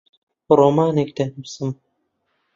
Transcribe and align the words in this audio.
ڕۆمانێک 0.57 1.09
دەنووسم. 1.17 1.69